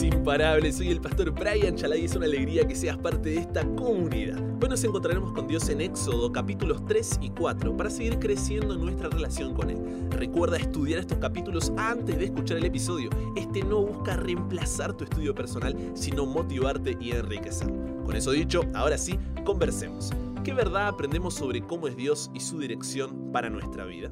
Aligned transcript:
Imparables, 0.00 0.76
soy 0.76 0.88
el 0.88 1.02
pastor 1.02 1.30
Brian 1.32 1.76
Chalai 1.76 2.00
y 2.00 2.04
es 2.06 2.16
una 2.16 2.24
alegría 2.24 2.66
que 2.66 2.74
seas 2.74 2.96
parte 2.96 3.28
de 3.28 3.36
esta 3.40 3.62
comunidad. 3.76 4.38
Hoy 4.62 4.68
nos 4.70 4.82
encontraremos 4.84 5.34
con 5.34 5.46
Dios 5.46 5.68
en 5.68 5.82
Éxodo 5.82 6.32
capítulos 6.32 6.82
3 6.86 7.18
y 7.20 7.28
4 7.28 7.76
para 7.76 7.90
seguir 7.90 8.18
creciendo 8.18 8.72
en 8.72 8.80
nuestra 8.80 9.10
relación 9.10 9.52
con 9.52 9.68
Él. 9.68 10.08
Recuerda 10.10 10.56
estudiar 10.56 11.00
estos 11.00 11.18
capítulos 11.18 11.70
antes 11.76 12.18
de 12.18 12.24
escuchar 12.24 12.56
el 12.56 12.64
episodio. 12.64 13.10
Este 13.36 13.62
no 13.62 13.82
busca 13.82 14.16
reemplazar 14.16 14.96
tu 14.96 15.04
estudio 15.04 15.34
personal, 15.34 15.76
sino 15.92 16.24
motivarte 16.24 16.96
y 16.98 17.10
enriquecer. 17.10 17.68
Con 17.68 18.16
eso 18.16 18.30
dicho, 18.30 18.62
ahora 18.72 18.96
sí, 18.96 19.18
conversemos. 19.44 20.10
¿Qué 20.42 20.54
verdad 20.54 20.88
aprendemos 20.88 21.34
sobre 21.34 21.60
cómo 21.60 21.86
es 21.86 21.96
Dios 21.96 22.30
y 22.32 22.40
su 22.40 22.58
dirección 22.58 23.30
para 23.30 23.50
nuestra 23.50 23.84
vida? 23.84 24.08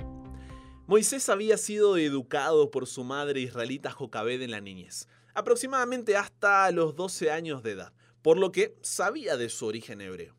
Moisés 0.90 1.28
había 1.28 1.56
sido 1.56 1.96
educado 1.96 2.72
por 2.72 2.88
su 2.88 3.04
madre 3.04 3.40
israelita 3.40 3.92
Jocabed 3.92 4.42
en 4.42 4.50
la 4.50 4.60
niñez, 4.60 5.06
aproximadamente 5.34 6.16
hasta 6.16 6.70
los 6.70 6.94
12 6.96 7.30
años 7.30 7.62
de 7.62 7.72
edad, 7.72 7.93
por 8.22 8.38
lo 8.38 8.52
que 8.52 8.76
sabía 8.82 9.36
de 9.36 9.48
su 9.48 9.66
origen 9.66 10.00
hebreo. 10.00 10.36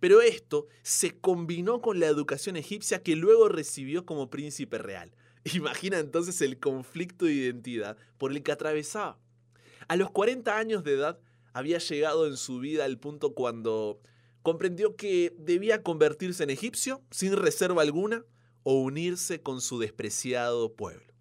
Pero 0.00 0.20
esto 0.20 0.66
se 0.82 1.20
combinó 1.20 1.80
con 1.80 2.00
la 2.00 2.06
educación 2.06 2.56
egipcia 2.56 3.02
que 3.02 3.14
luego 3.14 3.48
recibió 3.48 4.04
como 4.04 4.30
príncipe 4.30 4.78
real. 4.78 5.14
Imagina 5.54 5.98
entonces 5.98 6.40
el 6.40 6.58
conflicto 6.58 7.26
de 7.26 7.34
identidad 7.34 7.96
por 8.18 8.32
el 8.32 8.42
que 8.42 8.52
atravesaba. 8.52 9.18
A 9.88 9.96
los 9.96 10.10
40 10.10 10.56
años 10.56 10.84
de 10.84 10.94
edad 10.94 11.20
había 11.52 11.78
llegado 11.78 12.26
en 12.26 12.36
su 12.36 12.58
vida 12.58 12.84
al 12.84 12.98
punto 12.98 13.34
cuando 13.34 14.00
comprendió 14.42 14.96
que 14.96 15.34
debía 15.38 15.82
convertirse 15.82 16.42
en 16.42 16.50
egipcio 16.50 17.02
sin 17.10 17.36
reserva 17.36 17.82
alguna 17.82 18.24
o 18.64 18.80
unirse 18.80 19.40
con 19.40 19.60
su 19.60 19.78
despreciado 19.78 20.74
pueblo. 20.74 21.11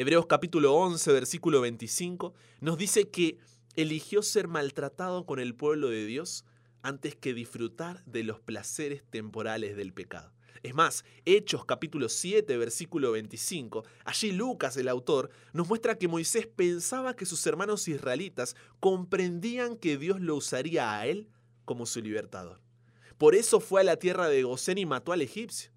Hebreos 0.00 0.26
capítulo 0.26 0.74
11, 0.76 1.10
versículo 1.12 1.60
25 1.60 2.32
nos 2.60 2.78
dice 2.78 3.08
que 3.08 3.36
eligió 3.74 4.22
ser 4.22 4.46
maltratado 4.46 5.26
con 5.26 5.40
el 5.40 5.56
pueblo 5.56 5.88
de 5.88 6.06
Dios 6.06 6.44
antes 6.82 7.16
que 7.16 7.34
disfrutar 7.34 8.04
de 8.04 8.22
los 8.22 8.38
placeres 8.38 9.02
temporales 9.10 9.76
del 9.76 9.92
pecado. 9.92 10.32
Es 10.62 10.72
más, 10.72 11.04
Hechos 11.24 11.64
capítulo 11.64 12.08
7, 12.08 12.56
versículo 12.58 13.10
25, 13.10 13.84
allí 14.04 14.30
Lucas, 14.30 14.76
el 14.76 14.86
autor, 14.86 15.30
nos 15.52 15.66
muestra 15.66 15.98
que 15.98 16.06
Moisés 16.06 16.46
pensaba 16.46 17.16
que 17.16 17.26
sus 17.26 17.44
hermanos 17.48 17.88
israelitas 17.88 18.54
comprendían 18.78 19.76
que 19.76 19.98
Dios 19.98 20.20
lo 20.20 20.36
usaría 20.36 20.96
a 20.96 21.08
él 21.08 21.28
como 21.64 21.86
su 21.86 22.00
libertador. 22.00 22.60
Por 23.18 23.34
eso 23.34 23.58
fue 23.58 23.80
a 23.80 23.84
la 23.84 23.96
tierra 23.96 24.28
de 24.28 24.44
Gosén 24.44 24.78
y 24.78 24.86
mató 24.86 25.10
al 25.10 25.22
egipcio. 25.22 25.72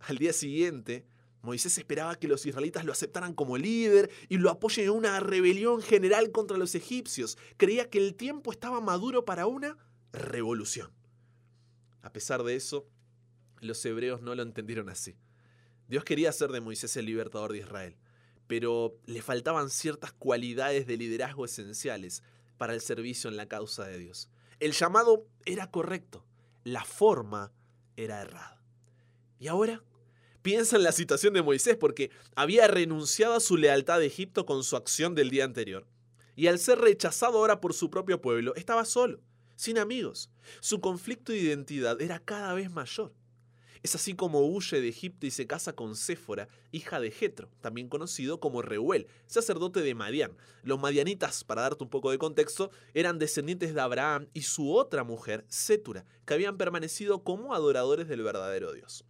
Al 0.00 0.18
día 0.18 0.34
siguiente, 0.34 1.06
Moisés 1.44 1.76
esperaba 1.76 2.16
que 2.16 2.26
los 2.26 2.46
israelitas 2.46 2.86
lo 2.86 2.92
aceptaran 2.92 3.34
como 3.34 3.58
líder 3.58 4.10
y 4.30 4.38
lo 4.38 4.50
apoyen 4.50 4.86
en 4.86 4.90
una 4.92 5.20
rebelión 5.20 5.82
general 5.82 6.32
contra 6.32 6.56
los 6.56 6.74
egipcios. 6.74 7.36
Creía 7.58 7.90
que 7.90 7.98
el 7.98 8.14
tiempo 8.14 8.50
estaba 8.50 8.80
maduro 8.80 9.26
para 9.26 9.46
una 9.46 9.76
revolución. 10.12 10.90
A 12.00 12.12
pesar 12.12 12.42
de 12.44 12.56
eso, 12.56 12.88
los 13.60 13.84
hebreos 13.84 14.22
no 14.22 14.34
lo 14.34 14.42
entendieron 14.42 14.88
así. 14.88 15.16
Dios 15.86 16.04
quería 16.04 16.30
hacer 16.30 16.50
de 16.50 16.62
Moisés 16.62 16.96
el 16.96 17.04
libertador 17.04 17.52
de 17.52 17.58
Israel, 17.58 17.96
pero 18.46 18.98
le 19.04 19.20
faltaban 19.20 19.68
ciertas 19.68 20.12
cualidades 20.12 20.86
de 20.86 20.96
liderazgo 20.96 21.44
esenciales 21.44 22.22
para 22.56 22.72
el 22.72 22.80
servicio 22.80 23.28
en 23.28 23.36
la 23.36 23.48
causa 23.48 23.84
de 23.84 23.98
Dios. 23.98 24.30
El 24.60 24.72
llamado 24.72 25.26
era 25.44 25.70
correcto, 25.70 26.24
la 26.62 26.84
forma 26.84 27.52
era 27.96 28.22
errada. 28.22 28.62
¿Y 29.38 29.48
ahora? 29.48 29.82
Piensa 30.44 30.76
en 30.76 30.82
la 30.82 30.92
situación 30.92 31.32
de 31.32 31.40
Moisés 31.40 31.74
porque 31.74 32.10
había 32.36 32.66
renunciado 32.66 33.32
a 33.32 33.40
su 33.40 33.56
lealtad 33.56 34.00
a 34.00 34.04
Egipto 34.04 34.44
con 34.44 34.62
su 34.62 34.76
acción 34.76 35.14
del 35.14 35.30
día 35.30 35.46
anterior. 35.46 35.86
Y 36.36 36.48
al 36.48 36.58
ser 36.58 36.80
rechazado 36.80 37.38
ahora 37.38 37.62
por 37.62 37.72
su 37.72 37.88
propio 37.88 38.20
pueblo, 38.20 38.54
estaba 38.54 38.84
solo, 38.84 39.22
sin 39.56 39.78
amigos. 39.78 40.28
Su 40.60 40.82
conflicto 40.82 41.32
de 41.32 41.38
identidad 41.38 41.98
era 42.02 42.18
cada 42.18 42.52
vez 42.52 42.70
mayor. 42.70 43.14
Es 43.82 43.94
así 43.94 44.12
como 44.12 44.46
huye 44.46 44.82
de 44.82 44.88
Egipto 44.90 45.26
y 45.26 45.30
se 45.30 45.46
casa 45.46 45.74
con 45.74 45.96
Séfora, 45.96 46.50
hija 46.72 47.00
de 47.00 47.10
Jetro, 47.10 47.48
también 47.62 47.88
conocido 47.88 48.38
como 48.38 48.60
Reuel, 48.60 49.06
sacerdote 49.26 49.80
de 49.80 49.94
Madián. 49.94 50.36
Los 50.62 50.78
madianitas, 50.78 51.42
para 51.44 51.62
darte 51.62 51.84
un 51.84 51.90
poco 51.90 52.10
de 52.10 52.18
contexto, 52.18 52.70
eran 52.92 53.18
descendientes 53.18 53.72
de 53.72 53.80
Abraham 53.80 54.28
y 54.34 54.42
su 54.42 54.74
otra 54.74 55.04
mujer, 55.04 55.46
Sétura, 55.48 56.04
que 56.26 56.34
habían 56.34 56.58
permanecido 56.58 57.24
como 57.24 57.54
adoradores 57.54 58.08
del 58.08 58.22
verdadero 58.22 58.74
Dios. 58.74 59.06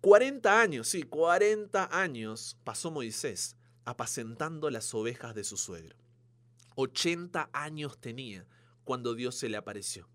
40 0.00 0.60
años, 0.60 0.88
sí, 0.88 1.02
40 1.02 1.88
años 1.92 2.58
pasó 2.64 2.90
Moisés 2.90 3.56
apacentando 3.84 4.70
las 4.70 4.94
ovejas 4.94 5.34
de 5.34 5.44
su 5.44 5.56
suegro. 5.56 5.96
80 6.76 7.50
años 7.52 7.98
tenía 7.98 8.46
cuando 8.84 9.14
Dios 9.14 9.34
se 9.34 9.48
le 9.48 9.56
apareció. 9.56 10.08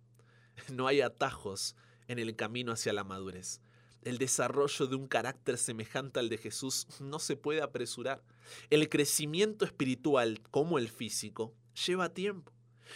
No 0.74 0.88
hay 0.88 1.02
atajos 1.02 1.76
en 2.08 2.20
el 2.20 2.36
camino 2.36 2.74
hacia 2.74 2.94
la 2.94 3.04
madurez. 3.04 3.62
El 4.02 4.18
desarrollo 4.18 4.88
de 4.88 4.96
un 4.96 5.08
carácter 5.08 5.58
semejante 5.58 6.20
al 6.20 6.30
de 6.30 6.38
Jesús 6.38 6.88
no 7.00 7.20
se 7.20 7.36
puede 7.36 7.62
apresurar. 7.62 8.24
El 8.70 8.90
crecimiento 8.90 9.66
espiritual, 9.66 10.42
como 10.52 10.78
el 10.78 10.90
físico, 10.90 11.54
lleva 11.86 12.14
tiempo. 12.14 12.52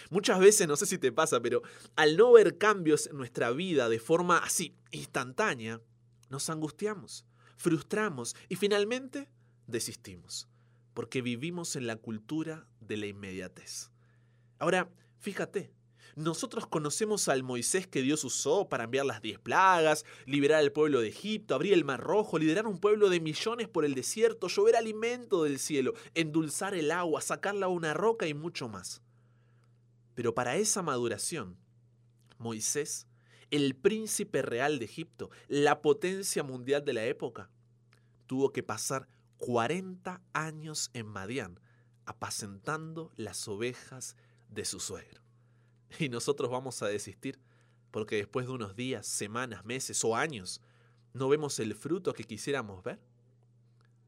Muchas 0.10 0.40
veces, 0.40 0.68
no 0.68 0.76
sé 0.76 0.86
si 0.86 0.98
te 0.98 1.12
pasa, 1.12 1.42
pero 1.42 1.62
al 1.96 2.18
no 2.18 2.32
ver 2.32 2.58
cambios 2.58 3.08
en 3.08 3.18
nuestra 3.18 3.52
vida 3.52 3.90
de 3.90 4.00
forma 4.00 4.40
así 4.40 4.76
instantánea, 4.92 5.82
nos 6.34 6.50
angustiamos, 6.50 7.28
frustramos 7.58 8.36
y 8.50 8.56
finalmente 8.56 9.30
desistimos, 9.68 10.50
porque 10.96 11.22
vivimos 11.22 11.76
en 11.76 11.86
la 11.86 11.96
cultura 11.96 12.68
de 12.82 12.98
la 12.98 13.06
inmediatez. 13.06 13.92
Ahora, 14.58 14.90
fíjate, 15.20 15.72
nosotros 16.16 16.66
conocemos 16.66 17.28
al 17.28 17.44
Moisés 17.44 17.86
que 17.86 18.02
Dios 18.02 18.24
usó 18.24 18.68
para 18.68 18.86
enviar 18.86 19.06
las 19.06 19.22
diez 19.22 19.38
plagas, 19.38 20.06
liberar 20.26 20.60
al 20.60 20.72
pueblo 20.72 21.02
de 21.02 21.10
Egipto, 21.10 21.54
abrir 21.54 21.74
el 21.74 21.86
mar 21.86 22.02
rojo, 22.02 22.40
liderar 22.40 22.66
un 22.66 22.80
pueblo 22.80 23.10
de 23.10 23.20
millones 23.20 23.68
por 23.68 23.86
el 23.86 23.94
desierto, 23.94 24.48
llover 24.48 24.76
alimento 24.76 25.44
del 25.44 25.60
cielo, 25.60 25.94
endulzar 26.16 26.74
el 26.74 26.90
agua, 26.90 27.22
sacarla 27.22 27.68
a 27.68 27.70
una 27.70 27.94
roca 27.94 28.26
y 28.26 28.34
mucho 28.34 28.68
más. 28.70 29.04
Pero 30.16 30.34
para 30.34 30.56
esa 30.56 30.82
maduración, 30.82 31.58
Moisés 32.40 33.06
el 33.54 33.76
príncipe 33.76 34.42
real 34.42 34.80
de 34.80 34.86
Egipto, 34.86 35.30
la 35.48 35.84
potencia 35.84 36.42
mundial 36.42 36.84
de 36.84 36.94
la 36.94 37.06
época, 37.06 37.52
tuvo 38.26 38.52
que 38.52 38.64
pasar 38.64 39.08
40 39.38 40.24
años 40.34 40.90
en 40.96 41.06
Madián 41.06 41.60
apacentando 42.08 43.12
las 43.16 43.48
ovejas 43.48 44.18
de 44.50 44.66
su 44.66 44.80
suegro. 44.80 45.22
Y 46.00 46.10
nosotros 46.10 46.50
vamos 46.50 46.82
a 46.82 46.88
desistir 46.88 47.40
porque 47.92 48.16
después 48.16 48.48
de 48.48 48.54
unos 48.54 48.76
días, 48.76 49.06
semanas, 49.06 49.66
meses 49.66 50.04
o 50.04 50.16
años 50.16 50.60
no 51.14 51.30
vemos 51.30 51.60
el 51.60 51.76
fruto 51.76 52.14
que 52.14 52.24
quisiéramos 52.24 52.84
ver. 52.84 53.00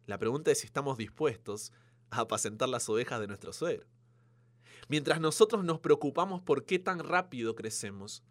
La 0.08 0.18
pregunta 0.18 0.50
es 0.50 0.62
si 0.62 0.66
estamos 0.66 0.98
dispuestos 0.98 1.72
a 2.10 2.22
apacentar 2.22 2.68
las 2.68 2.90
ovejas 2.90 3.20
de 3.20 3.28
nuestro 3.28 3.54
suegro. 3.54 3.86
Mientras 4.88 5.22
nosotros 5.22 5.64
nos 5.64 5.80
preocupamos 5.82 6.42
por 6.42 6.66
qué 6.66 6.80
tan 6.80 6.98
rápido 6.98 7.54
crecemos, 7.54 8.24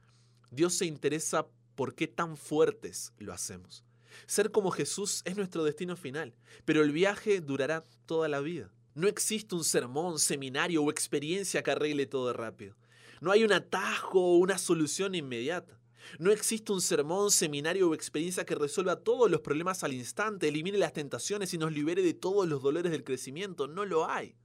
Dios 0.54 0.74
se 0.74 0.86
interesa 0.86 1.46
por 1.74 1.94
qué 1.94 2.06
tan 2.06 2.36
fuertes 2.36 3.12
lo 3.18 3.32
hacemos. 3.32 3.84
Ser 4.26 4.52
como 4.52 4.70
Jesús 4.70 5.22
es 5.24 5.36
nuestro 5.36 5.64
destino 5.64 5.96
final, 5.96 6.34
pero 6.64 6.82
el 6.82 6.92
viaje 6.92 7.40
durará 7.40 7.84
toda 8.06 8.28
la 8.28 8.40
vida. 8.40 8.72
No 8.94 9.08
existe 9.08 9.56
un 9.56 9.64
sermón, 9.64 10.20
seminario 10.20 10.84
o 10.84 10.90
experiencia 10.90 11.62
que 11.64 11.72
arregle 11.72 12.06
todo 12.06 12.32
rápido. 12.32 12.76
No 13.20 13.32
hay 13.32 13.42
un 13.42 13.52
atajo 13.52 14.20
o 14.20 14.36
una 14.38 14.58
solución 14.58 15.16
inmediata. 15.16 15.80
No 16.18 16.30
existe 16.30 16.70
un 16.70 16.80
sermón, 16.80 17.32
seminario 17.32 17.88
o 17.88 17.94
experiencia 17.94 18.44
que 18.44 18.54
resuelva 18.54 19.00
todos 19.00 19.28
los 19.28 19.40
problemas 19.40 19.82
al 19.82 19.94
instante, 19.94 20.48
elimine 20.48 20.78
las 20.78 20.92
tentaciones 20.92 21.52
y 21.54 21.58
nos 21.58 21.72
libere 21.72 22.02
de 22.02 22.14
todos 22.14 22.46
los 22.46 22.62
dolores 22.62 22.92
del 22.92 23.02
crecimiento. 23.02 23.66
No 23.66 23.84
lo 23.84 24.08
hay. 24.08 24.36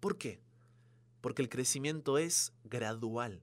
¿Por 0.00 0.18
qué? 0.18 0.42
Porque 1.22 1.40
el 1.40 1.48
crecimiento 1.48 2.18
es 2.18 2.52
gradual 2.64 3.42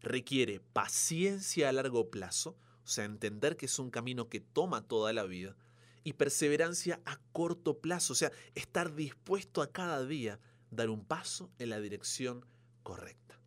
requiere 0.00 0.60
paciencia 0.60 1.68
a 1.68 1.72
largo 1.72 2.10
plazo, 2.10 2.56
o 2.84 2.88
sea, 2.88 3.04
entender 3.04 3.56
que 3.56 3.66
es 3.66 3.78
un 3.78 3.90
camino 3.90 4.28
que 4.28 4.40
toma 4.40 4.86
toda 4.86 5.12
la 5.12 5.24
vida, 5.24 5.56
y 6.02 6.14
perseverancia 6.14 7.00
a 7.04 7.18
corto 7.32 7.78
plazo, 7.78 8.14
o 8.14 8.16
sea, 8.16 8.32
estar 8.54 8.94
dispuesto 8.94 9.62
a 9.62 9.70
cada 9.70 10.04
día 10.04 10.40
dar 10.70 10.88
un 10.88 11.04
paso 11.04 11.50
en 11.58 11.70
la 11.70 11.80
dirección 11.80 12.44
correcta. 12.82 13.38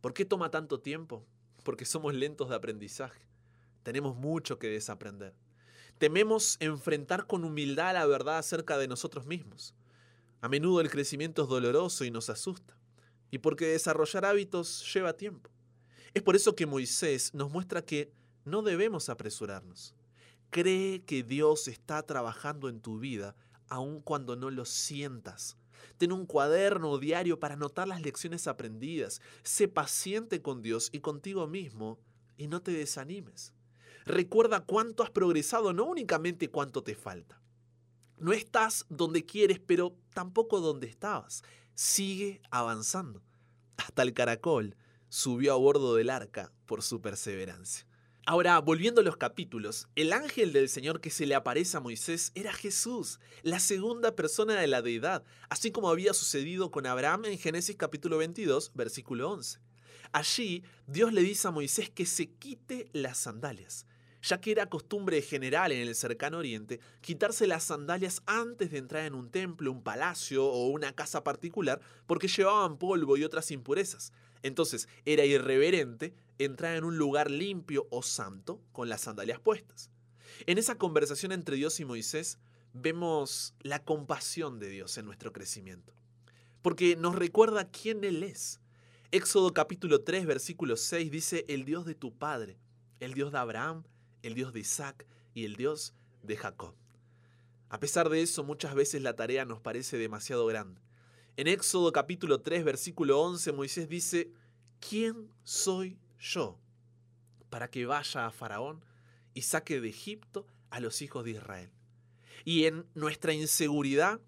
¿Por 0.00 0.14
qué 0.14 0.24
toma 0.24 0.50
tanto 0.50 0.80
tiempo? 0.80 1.24
Porque 1.62 1.84
somos 1.84 2.14
lentos 2.14 2.48
de 2.48 2.56
aprendizaje. 2.56 3.26
Tenemos 3.82 4.16
mucho 4.16 4.58
que 4.58 4.68
desaprender. 4.68 5.34
Tememos 5.98 6.56
enfrentar 6.60 7.26
con 7.26 7.44
humildad 7.44 7.94
la 7.94 8.06
verdad 8.06 8.38
acerca 8.38 8.76
de 8.76 8.88
nosotros 8.88 9.26
mismos. 9.26 9.74
A 10.40 10.48
menudo 10.48 10.80
el 10.80 10.90
crecimiento 10.90 11.44
es 11.44 11.48
doloroso 11.48 12.04
y 12.04 12.10
nos 12.10 12.28
asusta 12.28 12.76
y 13.30 13.38
porque 13.38 13.66
desarrollar 13.66 14.24
hábitos 14.24 14.92
lleva 14.92 15.16
tiempo. 15.16 15.50
Es 16.12 16.22
por 16.22 16.36
eso 16.36 16.54
que 16.54 16.66
Moisés 16.66 17.34
nos 17.34 17.50
muestra 17.50 17.82
que 17.82 18.12
no 18.44 18.62
debemos 18.62 19.08
apresurarnos. 19.08 19.94
Cree 20.50 21.02
que 21.02 21.22
Dios 21.22 21.66
está 21.66 22.02
trabajando 22.02 22.68
en 22.68 22.80
tu 22.80 22.98
vida 22.98 23.34
aun 23.68 24.00
cuando 24.00 24.36
no 24.36 24.50
lo 24.50 24.64
sientas. 24.64 25.56
Ten 25.98 26.12
un 26.12 26.26
cuaderno 26.26 26.98
diario 26.98 27.40
para 27.40 27.54
anotar 27.54 27.88
las 27.88 28.02
lecciones 28.02 28.46
aprendidas. 28.46 29.20
Sé 29.42 29.68
paciente 29.68 30.42
con 30.42 30.62
Dios 30.62 30.90
y 30.92 31.00
contigo 31.00 31.46
mismo 31.46 31.98
y 32.36 32.46
no 32.46 32.62
te 32.62 32.72
desanimes. 32.72 33.52
Recuerda 34.04 34.60
cuánto 34.60 35.02
has 35.02 35.10
progresado, 35.10 35.72
no 35.72 35.84
únicamente 35.84 36.50
cuánto 36.50 36.82
te 36.82 36.94
falta. 36.94 37.40
No 38.18 38.32
estás 38.32 38.86
donde 38.88 39.24
quieres, 39.24 39.60
pero 39.60 39.96
tampoco 40.12 40.60
donde 40.60 40.86
estabas. 40.86 41.42
Sigue 41.74 42.40
avanzando. 42.52 43.20
Hasta 43.76 44.02
el 44.02 44.14
caracol 44.14 44.76
subió 45.08 45.52
a 45.52 45.56
bordo 45.56 45.96
del 45.96 46.08
arca 46.08 46.52
por 46.66 46.82
su 46.82 47.00
perseverancia. 47.00 47.84
Ahora, 48.26 48.58
volviendo 48.60 49.00
a 49.00 49.04
los 49.04 49.16
capítulos, 49.16 49.88
el 49.96 50.12
ángel 50.12 50.52
del 50.52 50.68
Señor 50.68 51.00
que 51.00 51.10
se 51.10 51.26
le 51.26 51.34
aparece 51.34 51.76
a 51.76 51.80
Moisés 51.80 52.30
era 52.36 52.52
Jesús, 52.52 53.18
la 53.42 53.58
segunda 53.58 54.14
persona 54.14 54.54
de 54.54 54.68
la 54.68 54.82
deidad, 54.82 55.24
así 55.50 55.72
como 55.72 55.90
había 55.90 56.14
sucedido 56.14 56.70
con 56.70 56.86
Abraham 56.86 57.26
en 57.26 57.38
Génesis 57.38 57.76
capítulo 57.76 58.18
22, 58.18 58.70
versículo 58.74 59.30
11. 59.32 59.58
Allí, 60.12 60.62
Dios 60.86 61.12
le 61.12 61.22
dice 61.22 61.48
a 61.48 61.50
Moisés 61.50 61.90
que 61.90 62.06
se 62.06 62.30
quite 62.30 62.88
las 62.92 63.18
sandalias, 63.18 63.84
ya 64.24 64.40
que 64.40 64.52
era 64.52 64.66
costumbre 64.66 65.20
general 65.20 65.70
en 65.70 65.86
el 65.86 65.94
cercano 65.94 66.38
oriente 66.38 66.80
quitarse 67.02 67.46
las 67.46 67.64
sandalias 67.64 68.22
antes 68.24 68.70
de 68.70 68.78
entrar 68.78 69.04
en 69.04 69.14
un 69.14 69.30
templo, 69.30 69.70
un 69.70 69.82
palacio 69.82 70.46
o 70.46 70.68
una 70.68 70.94
casa 70.94 71.22
particular 71.22 71.80
porque 72.06 72.28
llevaban 72.28 72.78
polvo 72.78 73.18
y 73.18 73.24
otras 73.24 73.50
impurezas. 73.50 74.12
Entonces 74.42 74.88
era 75.04 75.26
irreverente 75.26 76.14
entrar 76.38 76.76
en 76.76 76.84
un 76.84 76.96
lugar 76.96 77.30
limpio 77.30 77.86
o 77.90 78.02
santo 78.02 78.62
con 78.72 78.88
las 78.88 79.02
sandalias 79.02 79.40
puestas. 79.40 79.90
En 80.46 80.56
esa 80.56 80.76
conversación 80.76 81.30
entre 81.30 81.56
Dios 81.56 81.78
y 81.80 81.84
Moisés 81.84 82.38
vemos 82.72 83.54
la 83.60 83.84
compasión 83.84 84.58
de 84.58 84.68
Dios 84.68 84.96
en 84.96 85.04
nuestro 85.04 85.32
crecimiento, 85.32 85.92
porque 86.62 86.96
nos 86.96 87.14
recuerda 87.14 87.70
quién 87.70 88.02
Él 88.04 88.22
es. 88.22 88.60
Éxodo 89.12 89.52
capítulo 89.52 90.00
3, 90.00 90.26
versículo 90.26 90.76
6 90.76 91.10
dice, 91.10 91.44
el 91.48 91.64
Dios 91.64 91.84
de 91.84 91.94
tu 91.94 92.12
Padre, 92.12 92.58
el 92.98 93.14
Dios 93.14 93.30
de 93.30 93.38
Abraham, 93.38 93.84
el 94.24 94.34
Dios 94.34 94.52
de 94.52 94.60
Isaac 94.60 95.06
y 95.34 95.44
el 95.44 95.56
Dios 95.56 95.94
de 96.22 96.36
Jacob. 96.36 96.74
A 97.68 97.78
pesar 97.78 98.08
de 98.08 98.22
eso, 98.22 98.42
muchas 98.42 98.74
veces 98.74 99.02
la 99.02 99.16
tarea 99.16 99.44
nos 99.44 99.60
parece 99.60 99.98
demasiado 99.98 100.46
grande. 100.46 100.80
En 101.36 101.46
Éxodo 101.46 101.92
capítulo 101.92 102.40
3, 102.40 102.64
versículo 102.64 103.20
11, 103.20 103.52
Moisés 103.52 103.88
dice, 103.88 104.30
¿quién 104.80 105.28
soy 105.42 105.98
yo 106.18 106.58
para 107.50 107.68
que 107.68 107.84
vaya 107.84 108.26
a 108.26 108.30
Faraón 108.30 108.84
y 109.34 109.42
saque 109.42 109.80
de 109.80 109.88
Egipto 109.88 110.46
a 110.70 110.80
los 110.80 111.02
hijos 111.02 111.24
de 111.24 111.32
Israel? 111.32 111.70
Y 112.44 112.64
en 112.64 112.86
nuestra 112.94 113.32
inseguridad, 113.32 114.20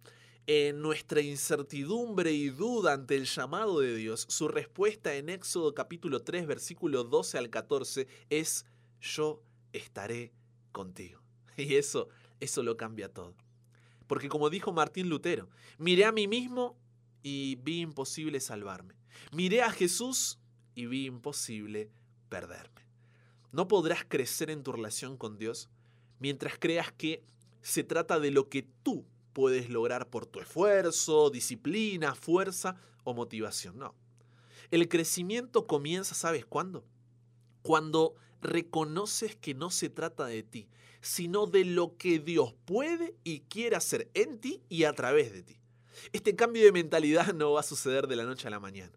en 0.47 0.83
nuestra 0.83 1.21
incertidumbre 1.21 2.33
y 2.33 2.51
duda 2.51 2.93
ante 2.93 3.17
el 3.17 3.25
llamado 3.25 3.81
de 3.81 3.95
Dios, 3.95 4.27
su 4.29 4.49
respuesta 4.49 5.15
en 5.15 5.29
Éxodo 5.29 5.75
capítulo 5.75 6.23
3, 6.23 6.47
versículo 6.47 7.05
12 7.05 7.39
al 7.39 7.51
14 7.51 8.09
es, 8.29 8.67
yo 9.01 9.43
estaré 9.77 10.33
contigo. 10.73 11.21
Y 11.57 11.77
eso, 11.77 12.09
eso 12.39 12.63
lo 12.63 12.77
cambia 12.77 13.09
todo. 13.09 13.35
Porque 14.07 14.29
como 14.29 14.51
dijo 14.51 14.73
Martín 14.73 15.09
Lutero, 15.09 15.49
miré 15.79 16.05
a 16.05 16.13
mí 16.13 16.29
mismo 16.29 16.77
y 17.23 17.57
vi 17.57 17.81
imposible 17.81 18.41
salvarme. 18.41 18.95
Miré 19.33 19.63
a 19.63 19.71
Jesús 19.71 20.39
y 20.75 20.87
vi 20.87 21.07
imposible 21.07 21.91
perderme. 22.29 22.83
No 23.53 23.69
podrás 23.69 24.05
crecer 24.07 24.51
en 24.51 24.63
tu 24.63 24.73
relación 24.73 25.17
con 25.17 25.39
Dios 25.39 25.71
mientras 26.19 26.59
creas 26.59 26.93
que 26.93 27.25
se 27.63 27.83
trata 27.83 28.21
de 28.21 28.31
lo 28.31 28.49
que 28.49 28.63
tú 28.83 29.07
puedes 29.33 29.71
lograr 29.71 30.09
por 30.09 30.27
tu 30.27 30.41
esfuerzo, 30.41 31.31
disciplina, 31.31 32.15
fuerza 32.15 32.77
o 33.05 33.15
motivación. 33.15 33.79
No. 33.79 33.95
El 34.71 34.89
crecimiento 34.89 35.67
comienza, 35.67 36.15
¿sabes 36.15 36.47
cuándo? 36.47 36.85
Cuando 37.63 38.15
reconoces 38.41 39.37
que 39.37 39.55
no 39.55 39.71
se 39.71 39.89
trata 39.89 40.27
de 40.27 40.43
ti, 40.43 40.69
sino 41.01 41.47
de 41.47 41.65
lo 41.65 41.97
que 41.97 42.19
Dios 42.19 42.55
puede 42.65 43.15
y 43.25 43.41
quiere 43.41 43.77
hacer 43.77 44.11
en 44.15 44.41
ti 44.41 44.63
y 44.69 44.85
a 44.85 44.93
través 44.93 45.33
de 45.33 45.43
ti. 45.43 45.61
Este 46.13 46.37
cambio 46.37 46.65
de 46.65 46.73
mentalidad 46.73 47.33
no 47.35 47.53
va 47.53 47.61
a 47.61 47.65
suceder 47.65 48.07
de 48.07 48.17
la 48.17 48.25
noche 48.25 48.49
a 48.49 48.51
la 48.51 48.61
mañana. 48.61 48.93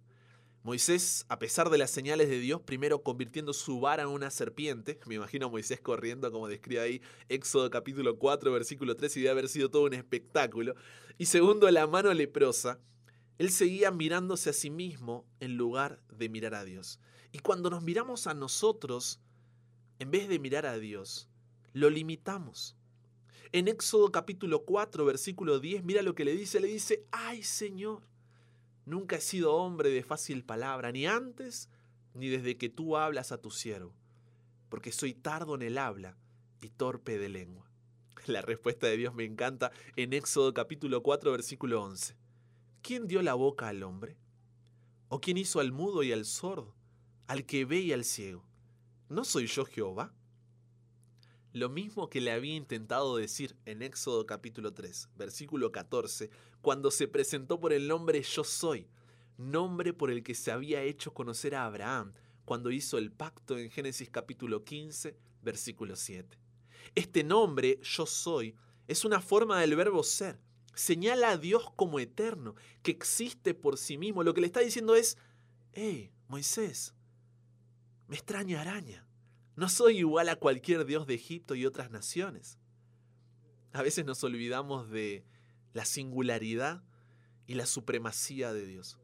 Moisés, 0.64 1.26
a 1.30 1.40
pesar 1.40 1.70
de 1.70 1.78
las 1.78 1.90
señales 1.90 2.28
de 2.28 2.40
Dios, 2.40 2.62
primero 2.62 3.02
convirtiendo 3.02 3.54
su 3.54 3.80
vara 3.80 4.04
en 4.04 4.10
una 4.10 4.30
serpiente, 4.30 5.00
me 5.06 5.16
imagino 5.16 5.46
a 5.46 5.50
Moisés 5.50 5.80
corriendo 5.80 6.30
como 6.32 6.50
describe 6.50 6.82
ahí 6.82 7.02
Éxodo 7.30 7.70
capítulo 7.70 8.20
4, 8.20 8.52
versículo 8.52 8.96
3, 8.96 9.16
y 9.16 9.22
debe 9.22 9.32
haber 9.32 9.50
sido 9.50 9.70
todo 9.70 9.84
un 9.84 9.94
espectáculo, 9.94 10.76
y 11.18 11.28
segundo 11.28 11.72
la 11.72 11.88
mano 11.88 12.14
leprosa, 12.14 12.78
él 13.38 13.52
seguía 13.52 13.90
mirándose 13.90 14.50
a 14.50 14.54
sí 14.54 14.70
mismo 14.70 15.26
en 15.40 15.56
lugar 15.56 16.02
de 16.10 16.28
mirar 16.28 16.56
a 16.56 16.66
Dios. 16.66 17.00
Y 17.32 17.40
cuando 17.40 17.70
nos 17.70 17.82
miramos 17.82 18.28
a 18.28 18.34
nosotros, 18.34 19.22
en 20.00 20.12
vez 20.12 20.30
de 20.30 20.40
mirar 20.40 20.66
a 20.66 20.80
Dios, 20.80 21.30
lo 21.74 21.90
limitamos. 21.90 22.78
En 23.52 23.68
Éxodo 23.68 24.12
capítulo 24.12 24.64
4, 24.64 25.04
versículo 25.06 25.60
10, 25.60 25.84
mira 25.84 26.02
lo 26.02 26.16
que 26.16 26.24
le 26.24 26.34
dice, 26.34 26.60
le 26.60 26.68
dice, 26.68 27.06
ay 27.12 27.44
Señor, 27.44 28.04
nunca 28.86 29.18
he 29.18 29.22
sido 29.22 29.56
hombre 29.56 29.90
de 29.90 30.04
fácil 30.04 30.46
palabra, 30.46 30.92
ni 30.92 31.06
antes 31.06 31.70
ni 32.14 32.30
desde 32.30 32.58
que 32.58 32.70
tú 32.70 32.96
hablas 32.96 33.32
a 33.32 33.42
tu 33.42 33.52
siervo, 33.52 33.94
porque 34.70 34.92
soy 34.92 35.14
tardo 35.14 35.56
en 35.56 35.64
el 35.64 35.78
habla 35.78 36.18
y 36.62 36.70
torpe 36.70 37.18
de 37.18 37.30
lengua. 37.30 37.70
La 38.26 38.42
respuesta 38.42 38.88
de 38.88 38.98
Dios 38.98 39.14
me 39.14 39.26
encanta 39.26 39.72
en 39.96 40.14
Éxodo 40.14 40.54
capítulo 40.54 41.04
4, 41.04 41.32
versículo 41.32 41.84
11. 41.84 42.16
¿Quién 42.82 43.08
dio 43.08 43.22
la 43.22 43.34
boca 43.34 43.68
al 43.68 43.84
hombre? 43.84 44.18
¿O 45.10 45.20
quién 45.20 45.38
hizo 45.38 45.60
al 45.60 45.74
mudo 45.74 46.04
y 46.04 46.14
al 46.14 46.24
sordo, 46.24 46.76
al 47.28 47.46
que 47.46 47.66
ve 47.66 47.80
y 47.80 47.92
al 47.92 48.06
ciego? 48.06 48.49
¿No 49.10 49.26
soy 49.26 49.48
yo 49.48 49.66
Jehová? 49.66 50.14
Lo 51.52 51.68
mismo 51.68 52.12
que 52.12 52.22
le 52.22 52.32
había 52.32 52.54
intentado 52.54 53.18
decir 53.18 53.56
en 53.66 53.82
Éxodo 53.82 54.28
capítulo 54.28 54.72
3, 54.72 55.10
versículo 55.16 55.72
14, 55.72 56.30
cuando 56.62 56.92
se 56.92 57.08
presentó 57.08 57.60
por 57.60 57.74
el 57.74 57.88
nombre 57.88 58.22
Yo 58.22 58.44
soy, 58.44 58.88
nombre 59.36 59.94
por 59.94 60.12
el 60.12 60.22
que 60.22 60.36
se 60.36 60.52
había 60.52 60.84
hecho 60.84 61.12
conocer 61.12 61.56
a 61.56 61.66
Abraham 61.66 62.12
cuando 62.46 62.70
hizo 62.70 63.00
el 63.00 63.12
pacto 63.12 63.58
en 63.58 63.72
Génesis 63.72 64.12
capítulo 64.12 64.64
15, 64.64 65.18
versículo 65.42 65.96
7. 65.96 66.38
Este 66.94 67.24
nombre, 67.24 67.80
Yo 67.82 68.06
soy, 68.06 68.56
es 68.88 69.06
una 69.06 69.22
forma 69.22 69.60
del 69.60 69.76
verbo 69.76 70.04
ser. 70.04 70.40
Señala 70.76 71.32
a 71.32 71.38
Dios 71.38 71.72
como 71.76 72.00
eterno, 72.00 72.54
que 72.84 72.92
existe 72.92 73.56
por 73.56 73.80
sí 73.80 73.98
mismo. 73.98 74.22
Lo 74.22 74.36
que 74.36 74.42
le 74.42 74.48
está 74.48 74.60
diciendo 74.60 74.94
es, 74.94 75.18
hey, 75.74 76.12
Moisés, 76.28 76.94
me 78.10 78.16
extraña 78.16 78.62
araña. 78.62 79.06
No 79.60 79.68
soy 79.68 79.98
igual 79.98 80.30
a 80.30 80.38
cualquier 80.38 80.86
dios 80.86 81.06
de 81.06 81.16
Egipto 81.16 81.54
y 81.54 81.66
otras 81.66 81.92
naciones. 81.92 82.58
A 83.74 83.82
veces 83.82 84.06
nos 84.06 84.24
olvidamos 84.24 84.90
de 84.90 85.26
la 85.74 85.84
singularidad 85.84 86.82
y 87.46 87.56
la 87.56 87.66
supremacía 87.66 88.54
de 88.54 88.66
Dios, 88.66 88.98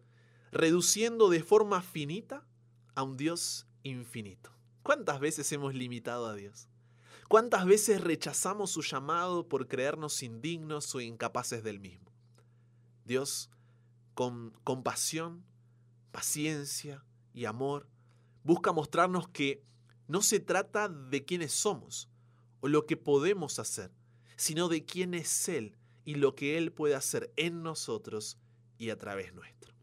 reduciendo 0.54 1.28
de 1.28 1.44
forma 1.44 1.82
finita 1.82 2.48
a 2.96 3.04
un 3.04 3.18
Dios 3.18 3.68
infinito. 3.84 4.50
¿Cuántas 4.82 5.20
veces 5.20 5.52
hemos 5.52 5.76
limitado 5.76 6.26
a 6.26 6.36
Dios? 6.36 6.70
¿Cuántas 7.28 7.66
veces 7.66 8.00
rechazamos 8.00 8.72
su 8.72 8.82
llamado 8.82 9.50
por 9.50 9.68
creernos 9.68 10.24
indignos 10.24 10.96
o 10.96 11.02
incapaces 11.02 11.66
del 11.66 11.82
mismo? 11.82 12.14
Dios, 13.04 13.50
con 14.14 14.52
compasión, 14.64 15.44
paciencia 16.14 17.04
y 17.34 17.44
amor, 17.44 17.90
busca 18.46 18.72
mostrarnos 18.72 19.28
que 19.28 19.66
no 20.08 20.22
se 20.22 20.40
trata 20.40 20.90
de 20.90 21.26
quiénes 21.26 21.52
somos 21.52 22.10
o 22.60 22.68
lo 22.68 22.86
que 22.86 22.98
podemos 22.98 23.60
hacer, 23.60 23.92
sino 24.36 24.68
de 24.68 24.86
quién 24.86 25.14
es 25.14 25.50
Él 25.50 25.78
y 26.04 26.16
lo 26.16 26.36
que 26.36 26.58
Él 26.58 26.72
puede 26.72 26.96
hacer 26.96 27.32
en 27.36 27.64
nosotros 27.64 28.38
y 28.78 28.90
a 28.90 28.98
través 28.98 29.34
nuestro. 29.34 29.74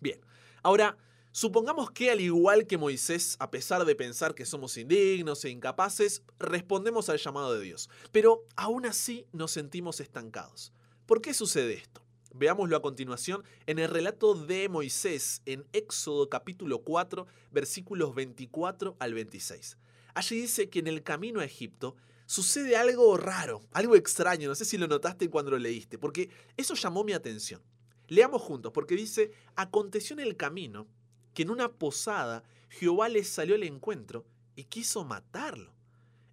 Bien, 0.00 0.20
ahora 0.62 0.96
supongamos 1.32 1.90
que 1.90 2.10
al 2.10 2.20
igual 2.20 2.66
que 2.66 2.78
Moisés, 2.78 3.36
a 3.38 3.50
pesar 3.50 3.84
de 3.84 3.94
pensar 3.94 4.34
que 4.34 4.46
somos 4.46 4.76
indignos 4.76 5.44
e 5.44 5.50
incapaces, 5.50 6.22
respondemos 6.38 7.08
al 7.08 7.18
llamado 7.18 7.54
de 7.54 7.60
Dios, 7.60 7.90
pero 8.12 8.44
aún 8.56 8.86
así 8.86 9.26
nos 9.32 9.50
sentimos 9.50 10.00
estancados. 10.00 10.72
¿Por 11.06 11.20
qué 11.20 11.34
sucede 11.34 11.74
esto? 11.74 12.02
Veámoslo 12.32 12.76
a 12.76 12.82
continuación 12.82 13.42
en 13.66 13.80
el 13.80 13.90
relato 13.90 14.34
de 14.34 14.68
Moisés 14.68 15.42
en 15.46 15.66
Éxodo 15.72 16.28
capítulo 16.28 16.82
4 16.82 17.26
versículos 17.50 18.14
24 18.14 18.96
al 19.00 19.14
26. 19.14 19.76
Allí 20.14 20.40
dice 20.40 20.70
que 20.70 20.78
en 20.78 20.86
el 20.86 21.02
camino 21.02 21.40
a 21.40 21.44
Egipto 21.44 21.96
sucede 22.26 22.76
algo 22.76 23.16
raro, 23.16 23.62
algo 23.72 23.96
extraño, 23.96 24.48
no 24.48 24.54
sé 24.54 24.64
si 24.64 24.78
lo 24.78 24.86
notaste 24.86 25.28
cuando 25.28 25.50
lo 25.50 25.58
leíste, 25.58 25.98
porque 25.98 26.30
eso 26.56 26.74
llamó 26.74 27.02
mi 27.02 27.12
atención. 27.12 27.62
Leamos 28.06 28.42
juntos, 28.42 28.70
porque 28.72 28.94
dice, 28.94 29.32
aconteció 29.56 30.14
en 30.14 30.20
el 30.20 30.36
camino 30.36 30.86
que 31.34 31.42
en 31.42 31.50
una 31.50 31.72
posada 31.72 32.44
Jehová 32.68 33.08
les 33.08 33.28
salió 33.28 33.56
al 33.56 33.64
encuentro 33.64 34.24
y 34.54 34.64
quiso 34.64 35.04
matarlo. 35.04 35.74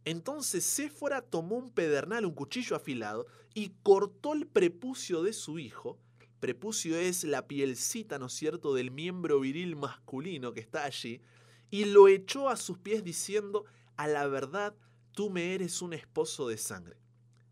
Entonces 0.10 0.64
Séfora 0.64 1.22
tomó 1.22 1.58
un 1.58 1.70
pedernal, 1.70 2.26
un 2.26 2.34
cuchillo 2.34 2.76
afilado, 2.76 3.28
y 3.54 3.74
cortó 3.84 4.34
el 4.34 4.48
prepucio 4.48 5.22
de 5.24 5.34
su 5.34 5.60
hijo 5.60 6.00
prepucio 6.40 6.98
es 6.98 7.24
la 7.24 7.48
pielcita, 7.48 8.20
¿no 8.20 8.28
es 8.28 8.34
cierto?, 8.34 8.74
del 8.74 8.92
miembro 8.92 9.40
viril 9.40 9.76
masculino 9.76 10.54
que 10.54 10.60
está 10.60 10.86
allí, 10.86 11.22
y 11.70 11.86
lo 11.86 12.08
echó 12.08 12.50
a 12.50 12.56
sus 12.56 12.78
pies 12.78 13.04
diciendo, 13.04 13.66
a 13.98 14.08
la 14.08 14.28
verdad, 14.28 14.76
tú 15.12 15.30
me 15.30 15.54
eres 15.54 15.82
un 15.82 15.94
esposo 15.94 16.48
de 16.48 16.58
sangre. 16.58 16.98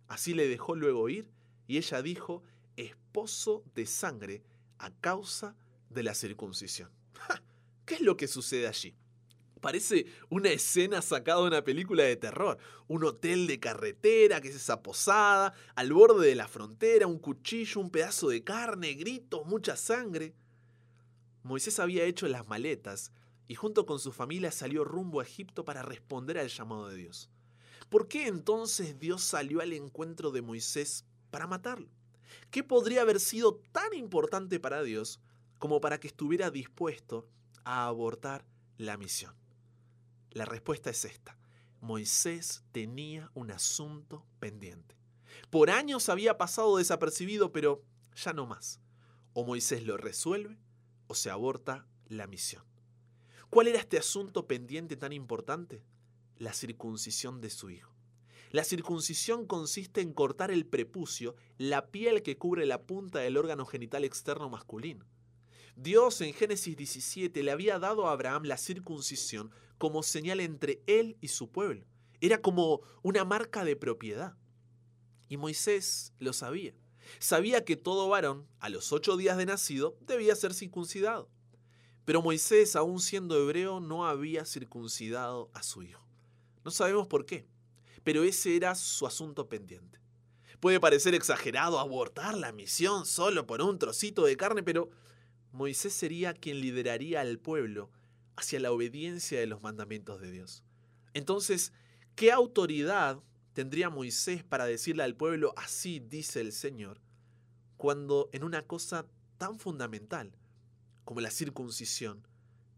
Así 0.07 0.33
le 0.33 0.47
dejó 0.47 0.75
luego 0.75 1.09
ir, 1.09 1.29
y 1.67 1.77
ella 1.77 2.01
dijo, 2.01 2.43
esposo 2.77 3.63
de 3.73 3.85
sangre 3.85 4.43
a 4.77 4.91
causa 4.91 5.55
de 5.89 6.03
la 6.03 6.13
circuncisión. 6.13 6.91
¿Qué 7.85 7.95
es 7.95 8.01
lo 8.01 8.17
que 8.17 8.27
sucede 8.27 8.67
allí? 8.67 8.95
Parece 9.65 10.05
una 10.29 10.49
escena 10.49 11.01
sacada 11.01 11.41
de 11.41 11.47
una 11.47 11.63
película 11.63 12.03
de 12.03 12.15
terror. 12.15 12.59
Un 12.87 13.03
hotel 13.03 13.47
de 13.47 13.59
carretera, 13.59 14.39
que 14.39 14.49
es 14.49 14.55
esa 14.55 14.83
posada, 14.83 15.55
al 15.73 15.91
borde 15.91 16.27
de 16.27 16.35
la 16.35 16.47
frontera, 16.47 17.07
un 17.07 17.17
cuchillo, 17.17 17.81
un 17.81 17.89
pedazo 17.89 18.29
de 18.29 18.43
carne, 18.43 18.93
gritos, 18.93 19.43
mucha 19.47 19.75
sangre. 19.75 20.35
Moisés 21.41 21.79
había 21.79 22.03
hecho 22.03 22.27
las 22.27 22.47
maletas 22.47 23.11
y 23.47 23.55
junto 23.55 23.87
con 23.87 23.97
su 23.97 24.11
familia 24.11 24.51
salió 24.51 24.83
rumbo 24.83 25.19
a 25.19 25.23
Egipto 25.23 25.65
para 25.65 25.81
responder 25.81 26.37
al 26.37 26.49
llamado 26.49 26.87
de 26.89 26.97
Dios. 26.97 27.31
¿Por 27.89 28.07
qué 28.07 28.27
entonces 28.27 28.99
Dios 28.99 29.23
salió 29.23 29.61
al 29.61 29.73
encuentro 29.73 30.29
de 30.29 30.43
Moisés 30.43 31.05
para 31.31 31.47
matarlo? 31.47 31.89
¿Qué 32.51 32.63
podría 32.63 33.01
haber 33.01 33.19
sido 33.19 33.55
tan 33.71 33.95
importante 33.95 34.59
para 34.59 34.83
Dios 34.83 35.19
como 35.57 35.81
para 35.81 35.99
que 35.99 36.07
estuviera 36.07 36.51
dispuesto 36.51 37.27
a 37.63 37.87
abortar 37.87 38.45
la 38.77 38.95
misión? 38.97 39.33
La 40.35 40.43
respuesta 40.43 40.89
es 40.89 41.05
esta. 41.05 41.37
Moisés 41.79 42.65
tenía 42.73 43.31
un 43.35 43.51
asunto 43.51 44.25
pendiente. 44.41 44.97
Por 45.49 45.69
años 45.69 46.09
había 46.09 46.37
pasado 46.37 46.75
desapercibido, 46.75 47.53
pero 47.53 47.85
ya 48.17 48.33
no 48.33 48.45
más. 48.45 48.81
O 49.31 49.45
Moisés 49.45 49.85
lo 49.85 49.95
resuelve 49.95 50.59
o 51.07 51.15
se 51.15 51.29
aborta 51.29 51.87
la 52.09 52.27
misión. 52.27 52.65
¿Cuál 53.49 53.67
era 53.69 53.79
este 53.79 53.97
asunto 53.97 54.45
pendiente 54.45 54.97
tan 54.97 55.13
importante? 55.13 55.85
La 56.35 56.51
circuncisión 56.51 57.39
de 57.39 57.49
su 57.49 57.69
hijo. 57.69 57.95
La 58.51 58.65
circuncisión 58.65 59.45
consiste 59.45 60.01
en 60.01 60.11
cortar 60.11 60.51
el 60.51 60.65
prepucio, 60.65 61.37
la 61.57 61.91
piel 61.91 62.23
que 62.23 62.37
cubre 62.37 62.65
la 62.65 62.81
punta 62.81 63.19
del 63.19 63.37
órgano 63.37 63.65
genital 63.65 64.03
externo 64.03 64.49
masculino. 64.49 65.05
Dios 65.75 66.21
en 66.21 66.33
Génesis 66.33 66.77
17 66.77 67.43
le 67.43 67.51
había 67.51 67.79
dado 67.79 68.07
a 68.07 68.11
Abraham 68.11 68.43
la 68.45 68.57
circuncisión 68.57 69.51
como 69.77 70.03
señal 70.03 70.39
entre 70.39 70.81
él 70.87 71.17
y 71.19 71.27
su 71.27 71.51
pueblo. 71.51 71.85
Era 72.21 72.41
como 72.41 72.81
una 73.03 73.25
marca 73.25 73.65
de 73.65 73.75
propiedad. 73.75 74.37
Y 75.27 75.35
Moisés 75.35 76.13
lo 76.17 76.31
sabía. 76.31 76.73
Sabía 77.19 77.65
que 77.65 77.75
todo 77.75 78.07
varón, 78.07 78.47
a 78.59 78.69
los 78.69 78.93
ocho 78.93 79.17
días 79.17 79.37
de 79.37 79.45
nacido, 79.45 79.97
debía 80.01 80.35
ser 80.35 80.53
circuncidado. 80.53 81.29
Pero 82.05 82.21
Moisés, 82.21 82.75
aún 82.75 82.99
siendo 82.99 83.37
hebreo, 83.37 83.79
no 83.81 84.07
había 84.07 84.45
circuncidado 84.45 85.51
a 85.53 85.61
su 85.61 85.83
hijo. 85.83 86.07
No 86.63 86.71
sabemos 86.71 87.07
por 87.07 87.25
qué, 87.25 87.47
pero 88.03 88.23
ese 88.23 88.55
era 88.55 88.75
su 88.75 89.05
asunto 89.05 89.49
pendiente. 89.49 89.99
Puede 90.59 90.79
parecer 90.79 91.13
exagerado 91.13 91.79
abortar 91.79 92.37
la 92.37 92.53
misión 92.53 93.05
solo 93.05 93.45
por 93.45 93.61
un 93.61 93.77
trocito 93.77 94.23
de 94.23 94.37
carne, 94.37 94.63
pero 94.63 94.89
Moisés 95.55 95.93
sería 95.93 96.33
quien 96.33 96.59
lideraría 96.59 97.21
al 97.21 97.39
pueblo 97.39 97.89
hacia 98.35 98.59
la 98.59 98.73
obediencia 98.73 99.39
de 99.39 99.47
los 99.47 99.61
mandamientos 99.61 100.19
de 100.19 100.29
Dios. 100.29 100.65
Entonces, 101.13 101.71
¿qué 102.15 102.33
autoridad 102.33 103.23
tendría 103.53 103.89
Moisés 103.89 104.43
para 104.43 104.65
decirle 104.65 105.03
al 105.03 105.15
pueblo, 105.15 105.53
así 105.55 106.01
dice 106.01 106.41
el 106.41 106.51
Señor, 106.51 106.99
cuando 107.77 108.29
en 108.33 108.43
una 108.43 108.63
cosa 108.63 109.05
tan 109.37 109.57
fundamental 109.57 110.33
como 111.05 111.21
la 111.21 111.31
circuncisión, 111.31 112.27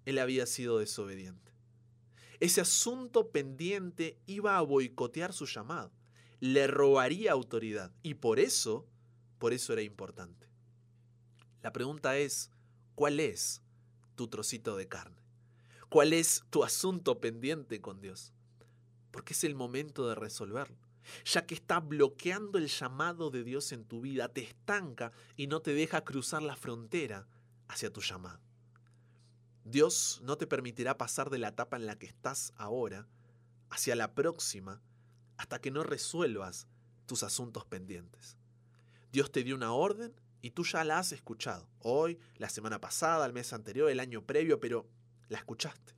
él 0.06 0.20
había 0.20 0.46
sido 0.46 0.78
desobediente? 0.78 1.54
Ese 2.40 2.62
asunto 2.62 3.32
pendiente 3.32 4.20
iba 4.28 4.56
a 4.56 4.62
boicotear 4.62 5.34
su 5.34 5.48
llamado, 5.48 5.92
le 6.42 6.68
robaría 6.68 7.32
autoridad 7.32 7.92
y 8.04 8.14
por 8.14 8.40
eso, 8.40 8.86
por 9.40 9.52
eso 9.52 9.74
era 9.74 9.82
importante. 9.82 10.48
La 11.64 11.74
pregunta 11.74 12.16
es, 12.20 12.52
¿cuál 12.98 13.20
es 13.20 13.62
tu 14.16 14.27
trocito 14.27 14.75
de 14.75 14.88
carne? 14.88 15.22
¿Cuál 15.88 16.13
es 16.13 16.44
tu 16.50 16.63
asunto 16.63 17.22
pendiente 17.22 17.80
con 17.80 18.01
Dios? 18.01 18.34
Porque 19.12 19.34
es 19.34 19.44
el 19.44 19.54
momento 19.54 20.10
de 20.10 20.16
resolverlo. 20.16 20.80
Ya 21.24 21.46
que 21.46 21.54
está 21.54 21.80
bloqueando 21.80 22.58
el 22.58 22.68
llamado 22.68 23.30
de 23.30 23.44
Dios 23.44 23.72
en 23.72 23.86
tu 23.86 24.01
vida, 24.01 24.30
te 24.30 24.42
estanca 24.42 25.12
y 25.36 25.46
no 25.46 25.62
te 25.62 25.75
deja 25.75 26.04
cruzar 26.04 26.42
la 26.42 26.56
frontera 26.56 27.27
hacia 27.68 27.94
tu 27.94 28.01
llamado. 28.01 28.42
Dios 29.63 30.20
no 30.24 30.36
te 30.39 30.48
permitirá 30.48 30.98
pasar 30.98 31.30
de 31.30 31.38
la 31.38 31.50
etapa 31.50 31.77
en 31.77 31.86
la 31.86 32.00
que 32.00 32.08
estás 32.08 32.51
ahora 32.58 33.08
hacia 33.70 33.96
la 33.96 34.16
próxima 34.16 34.82
hasta 35.38 35.62
que 35.62 35.70
no 35.70 35.84
resuelvas 35.84 36.66
tus 37.06 37.22
asuntos 37.22 37.63
pendientes. 37.63 38.38
Dios 39.12 39.32
te 39.32 39.44
dio 39.44 39.54
una 39.54 39.72
orden 39.72 40.16
y 40.48 40.51
tú 40.51 40.63
ya 40.63 40.86
la 40.86 41.00
has 41.00 41.12
escuchado. 41.12 41.68
Hoy, 41.80 42.18
la 42.38 42.48
semana 42.48 42.80
pasada, 42.80 43.25
el 43.25 43.34
mes 43.34 43.51
anterior, 43.51 43.89
el 43.89 44.00
año 44.00 44.22
previo, 44.22 44.62
pero 44.62 44.88
la 45.27 45.39
escuchaste. 45.39 45.94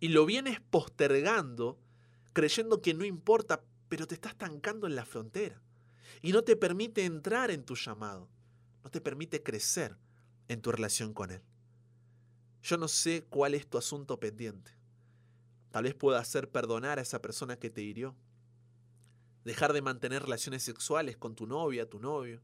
Y 0.00 0.08
lo 0.08 0.26
vienes 0.26 0.60
postergando 0.60 1.78
creyendo 2.32 2.82
que 2.82 2.94
no 2.94 3.04
importa, 3.04 3.62
pero 3.88 4.08
te 4.08 4.16
está 4.16 4.30
estancando 4.30 4.88
en 4.88 4.96
la 4.96 5.04
frontera. 5.04 5.62
Y 6.20 6.32
no 6.32 6.42
te 6.42 6.56
permite 6.56 7.04
entrar 7.04 7.52
en 7.52 7.64
tu 7.64 7.76
llamado. 7.76 8.28
No 8.82 8.90
te 8.90 9.00
permite 9.00 9.44
crecer 9.44 9.96
en 10.48 10.60
tu 10.60 10.72
relación 10.72 11.14
con 11.14 11.30
Él. 11.30 11.42
Yo 12.62 12.78
no 12.78 12.88
sé 12.88 13.24
cuál 13.30 13.54
es 13.54 13.68
tu 13.68 13.78
asunto 13.78 14.18
pendiente. 14.18 14.72
Tal 15.70 15.84
vez 15.84 15.94
pueda 15.94 16.24
ser 16.24 16.50
perdonar 16.50 16.98
a 16.98 17.02
esa 17.02 17.22
persona 17.22 17.56
que 17.56 17.70
te 17.70 17.82
hirió. 17.82 18.16
Dejar 19.44 19.72
de 19.72 19.80
mantener 19.80 20.22
relaciones 20.22 20.64
sexuales 20.64 21.16
con 21.16 21.36
tu 21.36 21.46
novia, 21.46 21.88
tu 21.88 22.00
novio. 22.00 22.42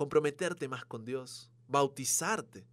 Comprometerte 0.00 0.66
más 0.66 0.86
con 0.86 1.04
Dios. 1.04 1.50
Bautizarte. 1.68 2.66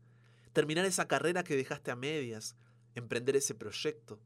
Terminar 0.53 0.85
esa 0.85 1.09
carrera 1.09 1.43
que 1.43 1.57
dejaste 1.57 1.91
a 1.91 1.97
medias 1.97 2.55
emprender 2.95 3.35
ese 3.35 3.53
proyecto, 3.53 4.17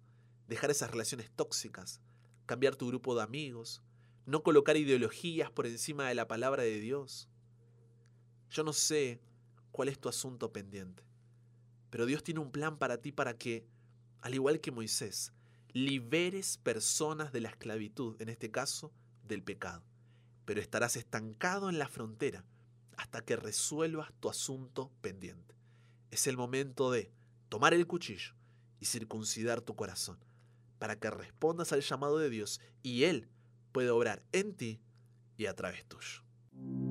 dejar 0.47 0.69
esas 0.69 0.91
relaciones 0.91 1.31
tóxicas, 1.31 1.99
cambiar 2.45 2.75
tu 2.75 2.85
grupo 2.89 3.15
de 3.15 3.23
amigos, 3.23 3.81
no 4.27 4.43
colocar 4.43 4.77
ideologías 4.77 5.49
por 5.49 5.65
encima 5.65 6.07
de 6.09 6.13
la 6.13 6.27
palabra 6.27 6.61
de 6.61 6.79
Dios. 6.79 7.27
Yo 8.51 8.63
no 8.63 8.71
sé 8.71 9.19
cuál 9.71 9.89
es 9.89 9.97
tu 9.97 10.07
asunto 10.07 10.53
pendiente, 10.53 11.03
pero 11.89 12.05
Dios 12.05 12.21
tiene 12.21 12.39
un 12.39 12.51
plan 12.51 12.77
para 12.77 13.01
ti 13.01 13.11
para 13.11 13.35
que, 13.35 13.65
al 14.21 14.35
igual 14.35 14.61
que 14.61 14.69
Moisés, 14.69 15.33
liberes 15.73 16.59
personas 16.59 17.31
de 17.31 17.41
la 17.41 17.49
esclavitud, 17.49 18.21
en 18.21 18.29
este 18.29 18.51
caso, 18.51 18.93
del 19.23 19.41
pecado. 19.41 19.83
Pero 20.45 20.61
estarás 20.61 20.97
estancado 20.97 21.67
en 21.67 21.79
la 21.79 21.87
frontera 21.87 22.45
hasta 22.97 23.21
que 23.21 23.35
resuelvas 23.35 24.11
tu 24.19 24.29
asunto 24.29 24.91
pendiente. 25.01 25.55
Es 26.11 26.27
el 26.27 26.37
momento 26.37 26.91
de 26.91 27.11
tomar 27.49 27.73
el 27.73 27.87
cuchillo, 27.87 28.33
y 28.81 28.85
circuncidar 28.87 29.61
tu 29.61 29.75
corazón, 29.75 30.17
para 30.79 30.99
que 30.99 31.09
respondas 31.09 31.71
al 31.71 31.81
llamado 31.81 32.17
de 32.17 32.29
Dios 32.29 32.59
y 32.81 33.03
Él 33.03 33.29
puede 33.71 33.91
obrar 33.91 34.23
en 34.33 34.53
ti 34.55 34.81
y 35.37 35.45
a 35.45 35.55
través 35.55 35.85
tuyo. 35.85 36.90